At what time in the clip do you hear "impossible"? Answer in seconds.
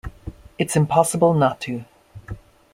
0.75-1.35